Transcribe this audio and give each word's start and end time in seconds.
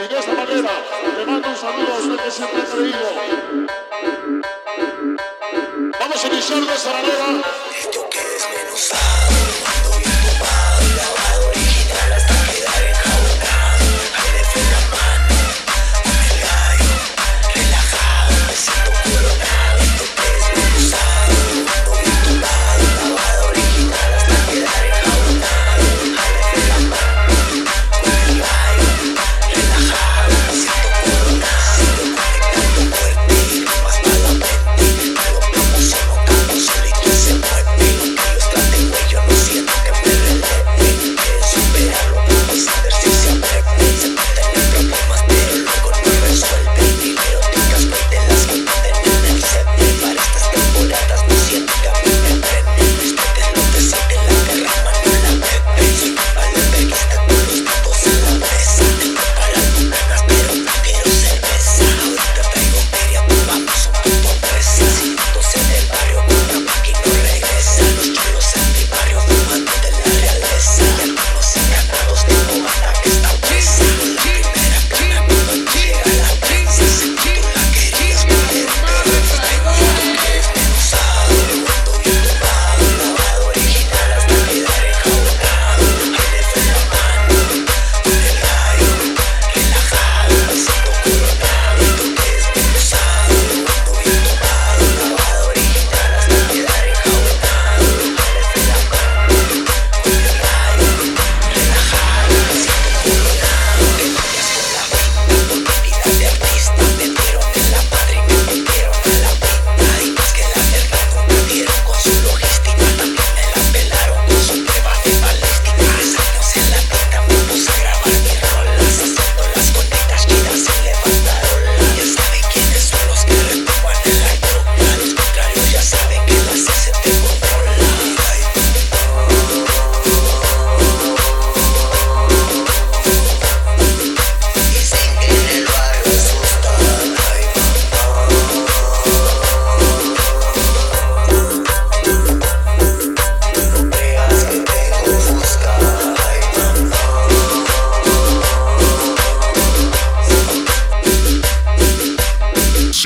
Y 0.00 0.08
de 0.08 0.18
esta 0.18 0.32
manera 0.34 0.70
te 1.16 1.24
mando 1.24 1.48
un 1.48 1.56
saludo 1.56 1.94
a 1.94 1.98
usted 1.98 2.24
que 2.24 2.30
siempre 2.30 2.60
ha 2.60 2.64
creído. 2.64 3.08
Vamos 5.98 6.24
a 6.24 6.26
iniciar 6.28 6.60
de 6.60 6.74
esta 6.74 6.92
manera. 6.92 7.42
Esto 7.78 8.08
que 8.10 8.18
es 8.18 8.48
menos 8.54 8.92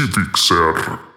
Civic 0.03 0.37
Serra. 0.37 1.12